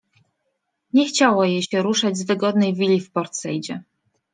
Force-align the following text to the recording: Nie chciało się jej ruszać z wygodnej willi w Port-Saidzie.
Nie 0.93 1.05
chciało 1.05 1.45
się 1.45 1.51
jej 1.71 1.81
ruszać 1.81 2.17
z 2.17 2.23
wygodnej 2.25 2.73
willi 2.73 3.01
w 3.01 3.11
Port-Saidzie. 3.11 3.83